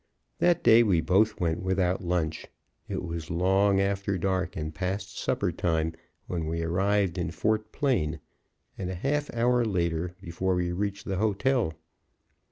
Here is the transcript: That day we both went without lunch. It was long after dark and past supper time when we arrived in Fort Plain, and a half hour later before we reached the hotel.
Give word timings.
That 0.39 0.63
day 0.63 0.81
we 0.81 0.99
both 0.99 1.39
went 1.39 1.61
without 1.61 2.03
lunch. 2.03 2.47
It 2.87 3.03
was 3.03 3.29
long 3.29 3.79
after 3.79 4.17
dark 4.17 4.55
and 4.55 4.73
past 4.73 5.15
supper 5.15 5.51
time 5.51 5.93
when 6.25 6.47
we 6.47 6.63
arrived 6.63 7.19
in 7.19 7.29
Fort 7.29 7.71
Plain, 7.71 8.19
and 8.79 8.89
a 8.89 8.95
half 8.95 9.31
hour 9.31 9.63
later 9.63 10.15
before 10.19 10.55
we 10.55 10.71
reached 10.71 11.05
the 11.05 11.17
hotel. 11.17 11.75